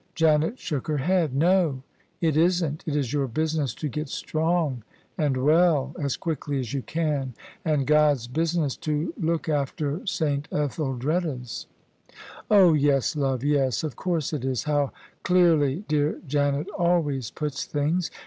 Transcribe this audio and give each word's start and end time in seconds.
Janet 0.15 0.57
shook 0.57 0.87
her 0.87 0.97
head." 0.97 1.31
No, 1.35 1.83
it 2.21 2.35
isn't; 2.35 2.81
it 2.87 2.95
is 2.95 3.13
your 3.13 3.27
business 3.27 3.75
to 3.75 3.87
get 3.87 4.09
strong 4.09 4.81
and 5.15 5.37
well 5.37 5.93
as 6.01 6.17
quickly 6.17 6.59
as 6.59 6.73
you 6.73 6.81
can, 6.81 7.35
and 7.63 7.85
Gk)d's 7.85 8.25
business 8.27 8.75
to 8.77 9.13
look 9.15 9.47
after 9.47 10.01
S. 10.01 10.19
Etheldreda's." 10.19 11.67
"Oh, 12.49 12.73
yes, 12.73 13.15
love, 13.15 13.43
yes; 13.43 13.83
of 13.83 13.95
course 13.95 14.33
it 14.33 14.43
is; 14.43 14.63
how 14.63 14.91
clearly 15.21 15.85
dear 15.87 16.19
Janet 16.27 16.67
always 16.75 17.29
puts 17.29 17.65
things! 17.65 18.09